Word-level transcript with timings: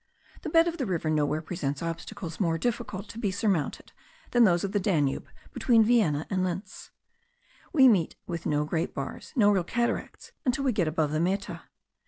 The 0.41 0.49
bed 0.49 0.67
of 0.67 0.77
the 0.79 0.87
river 0.87 1.11
nowhere 1.11 1.43
presents 1.43 1.83
obstacles 1.83 2.39
more 2.39 2.57
difficult 2.57 3.07
to 3.09 3.19
be 3.19 3.29
surmounted 3.29 3.91
than 4.31 4.45
those 4.45 4.63
of 4.63 4.71
the 4.71 4.79
Danube 4.79 5.27
between 5.53 5.83
Vienna 5.83 6.25
and 6.27 6.43
Linz. 6.43 6.89
We 7.71 7.87
meet 7.87 8.15
with 8.25 8.47
no 8.47 8.65
great 8.65 8.95
bars, 8.95 9.31
no 9.35 9.51
real 9.51 9.63
cataracts, 9.63 10.31
until 10.43 10.63
we 10.63 10.71
get 10.71 10.87
above 10.87 11.11
the 11.11 11.19
Meta. 11.19 11.61